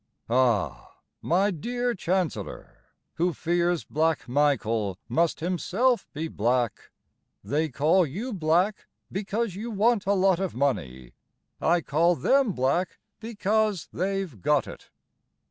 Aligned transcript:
Ah, 0.31 0.95
my 1.21 1.51
dear 1.51 1.93
Chancellor, 1.93 2.85
Who 3.17 3.33
fears 3.33 3.83
Black 3.83 4.27
Michael 4.27 4.97
Must 5.07 5.41
himself 5.41 6.09
be 6.11 6.27
black. 6.27 6.89
They 7.43 7.69
call 7.69 8.07
you 8.07 8.33
Black 8.33 8.87
because 9.11 9.53
you 9.53 9.69
want 9.69 10.07
a 10.07 10.13
lot 10.13 10.39
of 10.39 10.55
money; 10.55 11.13
I 11.61 11.81
call 11.81 12.15
them 12.15 12.53
black 12.53 12.97
because 13.19 13.89
they've 13.93 14.41
got 14.41 14.65
it. 14.65 14.89